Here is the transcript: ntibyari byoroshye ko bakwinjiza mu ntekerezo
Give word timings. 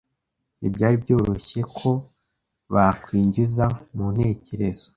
ntibyari 0.59 0.95
byoroshye 1.03 1.59
ko 1.77 1.89
bakwinjiza 2.73 3.65
mu 3.95 4.05
ntekerezo 4.13 4.85